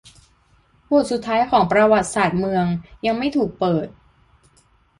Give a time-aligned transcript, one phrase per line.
[0.91, 2.65] บทสุดท้ายของประวัติศาสตร์เมือง
[3.05, 3.87] ยังไม่ถูกเปิด